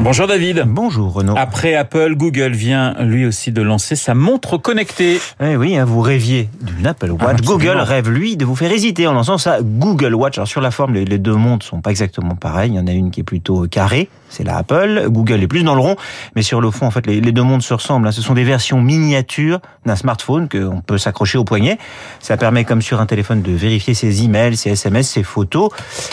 Bonjour 0.00 0.26
David. 0.26 0.64
Bonjour 0.66 1.12
Renaud. 1.12 1.34
Après 1.36 1.76
Apple, 1.76 2.14
Google 2.16 2.52
vient 2.52 2.94
lui 3.00 3.24
aussi 3.24 3.52
de 3.52 3.62
lancer 3.62 3.94
sa 3.94 4.14
montre 4.14 4.58
connectée. 4.58 5.20
Eh 5.40 5.56
oui, 5.56 5.76
hein, 5.76 5.84
vous 5.84 6.00
rêviez 6.00 6.48
d'une 6.60 6.86
Apple 6.88 7.10
Watch. 7.12 7.22
Ah, 7.24 7.34
Google 7.44 7.78
rêve 7.78 8.10
lui 8.10 8.36
de 8.36 8.44
vous 8.44 8.56
faire 8.56 8.72
hésiter 8.72 9.06
en 9.06 9.12
lançant 9.12 9.38
sa 9.38 9.62
Google 9.62 10.14
Watch. 10.14 10.38
Alors 10.38 10.48
sur 10.48 10.60
la 10.60 10.72
forme, 10.72 10.94
les, 10.94 11.18
deux 11.18 11.36
montres 11.36 11.64
sont 11.64 11.80
pas 11.80 11.90
exactement 11.90 12.34
pareilles. 12.34 12.72
Il 12.72 12.76
y 12.76 12.80
en 12.80 12.88
a 12.88 12.92
une 12.92 13.12
qui 13.12 13.20
est 13.20 13.24
plutôt 13.24 13.68
carrée, 13.68 14.08
c'est 14.28 14.42
la 14.42 14.56
Apple. 14.56 15.06
Google 15.08 15.40
est 15.40 15.46
plus 15.46 15.62
dans 15.62 15.76
le 15.76 15.80
rond, 15.80 15.96
mais 16.34 16.42
sur 16.42 16.60
le 16.60 16.70
fond, 16.72 16.86
en 16.86 16.90
fait, 16.90 17.06
les, 17.06 17.20
deux 17.20 17.42
montres 17.42 17.64
se 17.64 17.74
ressemblent. 17.74 18.08
hein. 18.08 18.12
Ce 18.12 18.22
sont 18.22 18.34
des 18.34 18.44
versions 18.44 18.80
miniatures 18.80 19.60
d'un 19.86 19.96
smartphone 19.96 20.48
qu'on 20.48 20.80
peut 20.80 20.98
s'accrocher 20.98 21.38
au 21.38 21.44
poignet. 21.44 21.78
Ça 22.18 22.36
permet, 22.36 22.64
comme 22.64 22.82
sur 22.82 23.00
un 23.00 23.06
téléphone, 23.06 23.42
de 23.42 23.52
vérifier 23.52 23.94
ses 23.94 24.24
emails, 24.24 24.56
ses 24.56 24.70
SMS, 24.70 25.08
ses 25.10 25.22
photos, 25.22 25.70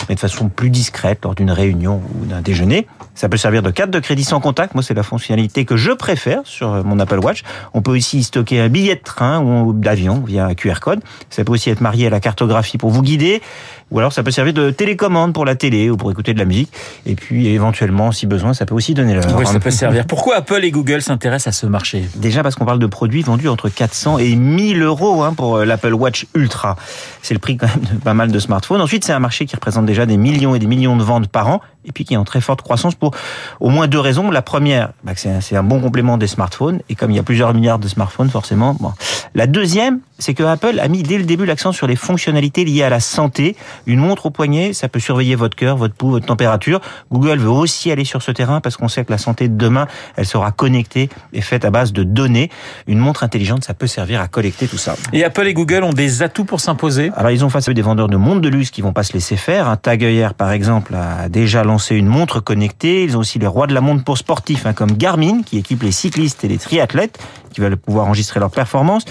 mais 0.08 0.14
de 0.14 0.20
façon 0.20 0.48
plus 0.48 0.70
discrète 0.70 1.20
lors 1.24 1.34
d'une 1.34 1.50
réunion 1.50 2.00
ou 2.20 2.26
d'un 2.26 2.40
déjeuner. 2.40 2.86
Ça 3.16 3.28
peut 3.28 3.36
servir 3.36 3.62
de 3.62 3.69
carte 3.72 3.90
de 3.90 3.98
crédit 3.98 4.24
sans 4.24 4.40
contact. 4.40 4.74
Moi, 4.74 4.82
c'est 4.82 4.94
la 4.94 5.02
fonctionnalité 5.02 5.64
que 5.64 5.76
je 5.76 5.92
préfère 5.92 6.40
sur 6.44 6.84
mon 6.84 6.98
Apple 6.98 7.18
Watch. 7.18 7.42
On 7.74 7.82
peut 7.82 7.96
aussi 7.96 8.18
y 8.18 8.22
stocker 8.22 8.60
un 8.60 8.68
billet 8.68 8.96
de 8.96 9.02
train 9.02 9.40
ou 9.40 9.72
d'avion 9.72 10.22
via 10.26 10.46
un 10.46 10.54
QR 10.54 10.80
code. 10.80 11.00
Ça 11.30 11.44
peut 11.44 11.52
aussi 11.52 11.70
être 11.70 11.80
marié 11.80 12.06
à 12.06 12.10
la 12.10 12.20
cartographie 12.20 12.78
pour 12.78 12.90
vous 12.90 13.02
guider. 13.02 13.42
Ou 13.90 13.98
alors, 13.98 14.12
ça 14.12 14.22
peut 14.22 14.30
servir 14.30 14.54
de 14.54 14.70
télécommande 14.70 15.32
pour 15.32 15.44
la 15.44 15.56
télé 15.56 15.90
ou 15.90 15.96
pour 15.96 16.10
écouter 16.12 16.32
de 16.32 16.38
la 16.38 16.44
musique. 16.44 16.72
Et 17.06 17.16
puis, 17.16 17.48
éventuellement, 17.48 18.12
si 18.12 18.26
besoin, 18.26 18.54
ça 18.54 18.64
peut 18.64 18.74
aussi 18.74 18.94
donner 18.94 19.14
l'heure. 19.14 19.24
Oui, 19.36 19.46
ça 19.46 19.58
peut 19.58 19.70
servir. 19.70 20.06
Pourquoi 20.06 20.36
Apple 20.36 20.60
et 20.62 20.70
Google 20.70 21.02
s'intéressent 21.02 21.48
à 21.48 21.58
ce 21.58 21.66
marché? 21.66 22.04
Déjà 22.14 22.42
parce 22.42 22.54
qu'on 22.54 22.64
parle 22.64 22.78
de 22.78 22.86
produits 22.86 23.22
vendus 23.22 23.48
entre 23.48 23.68
400 23.68 24.18
et 24.18 24.36
1000 24.36 24.82
euros 24.82 25.22
hein, 25.24 25.34
pour 25.34 25.58
l'Apple 25.58 25.94
Watch 25.94 26.26
Ultra. 26.34 26.76
C'est 27.22 27.34
le 27.34 27.40
prix 27.40 27.56
quand 27.56 27.66
même 27.66 27.84
de 27.92 27.98
pas 27.98 28.14
mal 28.14 28.30
de 28.30 28.38
smartphones. 28.38 28.80
Ensuite, 28.80 29.04
c'est 29.04 29.12
un 29.12 29.18
marché 29.18 29.44
qui 29.44 29.56
représente 29.56 29.86
déjà 29.86 30.06
des 30.06 30.16
millions 30.16 30.54
et 30.54 30.60
des 30.60 30.66
millions 30.66 30.96
de 30.96 31.02
ventes 31.02 31.28
par 31.28 31.48
an 31.48 31.60
et 31.84 31.92
puis 31.92 32.04
qui 32.04 32.14
est 32.14 32.16
en 32.16 32.24
très 32.24 32.40
forte 32.40 32.62
croissance 32.62 32.94
pour 32.94 33.12
au 33.60 33.70
moins 33.70 33.88
deux 33.88 34.00
raisons. 34.00 34.30
La 34.30 34.42
première, 34.42 34.92
bah, 35.04 35.12
c'est 35.16 35.30
un, 35.30 35.58
un 35.58 35.62
bon 35.62 35.80
complément 35.80 36.18
des 36.18 36.26
smartphones 36.26 36.80
et 36.88 36.94
comme 36.94 37.10
il 37.10 37.16
y 37.16 37.20
a 37.20 37.22
plusieurs 37.22 37.54
milliards 37.54 37.78
de 37.78 37.88
smartphones, 37.88 38.30
forcément. 38.30 38.76
Bon. 38.78 38.92
La 39.34 39.46
deuxième, 39.46 40.00
c'est 40.18 40.34
que 40.34 40.42
Apple 40.42 40.80
a 40.80 40.88
mis 40.88 41.02
dès 41.02 41.16
le 41.16 41.24
début 41.24 41.46
l'accent 41.46 41.72
sur 41.72 41.86
les 41.86 41.96
fonctionnalités 41.96 42.64
liées 42.64 42.82
à 42.82 42.90
la 42.90 43.00
santé. 43.00 43.56
Une 43.86 44.00
montre 44.00 44.26
au 44.26 44.30
poignet, 44.30 44.72
ça 44.72 44.88
peut 44.88 44.98
surveiller 44.98 45.36
votre 45.36 45.56
cœur, 45.56 45.76
votre 45.76 45.94
pouls, 45.94 46.10
votre 46.10 46.26
température. 46.26 46.80
Google 47.12 47.38
veut 47.38 47.48
aussi 47.48 47.90
aller 47.92 48.04
sur 48.04 48.22
ce 48.22 48.32
terrain 48.32 48.60
parce 48.60 48.76
qu'on 48.76 48.88
sait 48.88 49.04
que 49.04 49.12
la 49.12 49.18
santé 49.18 49.48
de 49.48 49.56
demain, 49.56 49.86
elle 50.16 50.26
sera 50.26 50.50
connectée 50.50 51.08
et 51.32 51.40
faite 51.40 51.64
à 51.64 51.70
base 51.70 51.92
de 51.92 52.02
données. 52.02 52.50
Une 52.86 52.98
montre 52.98 53.22
intelligente, 53.22 53.64
ça 53.64 53.72
peut 53.72 53.86
servir 53.86 54.20
à 54.20 54.28
collecter 54.28 54.66
tout 54.66 54.78
ça. 54.78 54.96
Et 55.12 55.24
Apple 55.24 55.46
et 55.46 55.54
Google 55.54 55.84
ont 55.84 55.92
des 55.92 56.22
atouts 56.22 56.44
pour 56.44 56.60
s'imposer 56.60 57.10
Alors 57.16 57.30
ils 57.30 57.44
ont 57.44 57.48
face 57.48 57.68
à 57.68 57.70
eux 57.70 57.74
des 57.74 57.82
vendeurs 57.82 58.08
de 58.08 58.16
montres 58.16 58.40
de 58.40 58.48
luxe 58.48 58.70
qui 58.70 58.82
vont 58.82 58.92
pas 58.92 59.04
se 59.04 59.12
laisser 59.12 59.36
faire. 59.36 59.68
Un 59.68 59.76
Tag 59.76 60.02
Heuer, 60.04 60.28
par 60.36 60.50
exemple, 60.50 60.94
a 60.94 61.28
déjà 61.28 61.62
lancé 61.62 61.94
une 61.94 62.06
montre 62.06 62.40
connectée. 62.40 63.04
Ils 63.04 63.16
ont 63.16 63.20
aussi 63.20 63.38
les 63.38 63.46
rois 63.46 63.68
de 63.68 63.74
la 63.74 63.80
montre 63.80 64.02
pour 64.02 64.18
sportifs, 64.18 64.66
hein, 64.66 64.72
comme 64.72 64.92
Garmin, 64.92 65.42
qui 65.42 65.56
équipe 65.56 65.82
les 65.82 65.92
cyclistes 65.92 66.44
et 66.44 66.48
les 66.48 66.58
triathlètes, 66.58 67.18
qui 67.52 67.60
veulent 67.60 67.76
pouvoir 67.76 68.06
enregistrer 68.06 68.40
leurs 68.40 68.50
performances. 68.50 69.04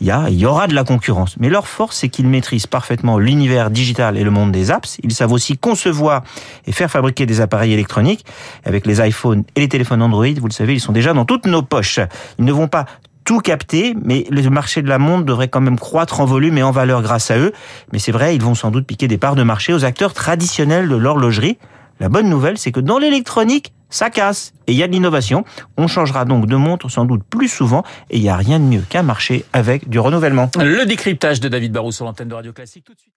Il 0.00 0.06
y, 0.06 0.32
il 0.32 0.38
y 0.38 0.46
aura 0.46 0.66
de 0.66 0.74
la 0.74 0.84
concurrence. 0.84 1.36
Mais 1.38 1.48
leur 1.48 1.66
force, 1.66 1.96
c'est 1.98 2.08
qu'ils 2.08 2.28
maîtrisent 2.28 2.66
parfaitement 2.66 3.18
l'univers 3.18 3.70
digital 3.70 4.16
et 4.16 4.24
le 4.24 4.30
monde 4.30 4.52
des 4.52 4.70
apps. 4.70 4.98
Ils 5.02 5.12
savent 5.12 5.32
aussi 5.32 5.56
concevoir 5.56 6.22
et 6.66 6.72
faire 6.72 6.90
fabriquer 6.90 7.26
des 7.26 7.40
appareils 7.40 7.72
électroniques. 7.72 8.24
Avec 8.64 8.86
les 8.86 9.06
iPhones 9.06 9.44
et 9.56 9.60
les 9.60 9.68
téléphones 9.68 10.02
Android, 10.02 10.26
vous 10.40 10.48
le 10.48 10.52
savez, 10.52 10.74
ils 10.74 10.80
sont 10.80 10.92
déjà 10.92 11.12
dans 11.12 11.24
toutes 11.24 11.46
nos 11.46 11.62
poches. 11.62 12.00
Ils 12.38 12.44
ne 12.44 12.52
vont 12.52 12.68
pas 12.68 12.86
tout 13.24 13.40
capter, 13.40 13.94
mais 14.04 14.26
le 14.30 14.48
marché 14.50 14.82
de 14.82 14.88
la 14.88 14.98
montre 14.98 15.24
devrait 15.24 15.48
quand 15.48 15.60
même 15.60 15.78
croître 15.78 16.20
en 16.20 16.24
volume 16.24 16.58
et 16.58 16.62
en 16.62 16.72
valeur 16.72 17.02
grâce 17.02 17.30
à 17.30 17.38
eux. 17.38 17.52
Mais 17.92 17.98
c'est 17.98 18.12
vrai, 18.12 18.34
ils 18.34 18.42
vont 18.42 18.54
sans 18.54 18.70
doute 18.70 18.86
piquer 18.86 19.08
des 19.08 19.18
parts 19.18 19.36
de 19.36 19.42
marché 19.42 19.72
aux 19.72 19.84
acteurs 19.84 20.12
traditionnels 20.12 20.88
de 20.88 20.96
l'horlogerie. 20.96 21.58
La 22.00 22.08
bonne 22.08 22.28
nouvelle, 22.28 22.58
c'est 22.58 22.72
que 22.72 22.80
dans 22.80 22.98
l'électronique, 22.98 23.72
ça 23.92 24.10
casse 24.10 24.52
et 24.66 24.72
il 24.72 24.78
y 24.78 24.82
a 24.82 24.88
de 24.88 24.92
l'innovation. 24.92 25.44
On 25.76 25.86
changera 25.86 26.24
donc 26.24 26.46
de 26.46 26.56
montre 26.56 26.88
sans 26.88 27.04
doute 27.04 27.22
plus 27.22 27.48
souvent 27.48 27.84
et 28.10 28.16
il 28.16 28.22
n'y 28.22 28.28
a 28.28 28.36
rien 28.36 28.58
de 28.58 28.64
mieux 28.64 28.82
qu'un 28.88 29.02
marché 29.02 29.44
avec 29.52 29.88
du 29.88 29.98
renouvellement. 29.98 30.50
Le 30.58 30.84
décryptage 30.84 31.40
de 31.40 31.48
David 31.48 31.72
Barrou 31.72 31.92
sur 31.92 32.04
l'antenne 32.04 32.28
de 32.28 32.34
Radio 32.34 32.52
Classique 32.52 32.84
tout 32.84 32.94
de 32.94 32.98
suite. 32.98 33.10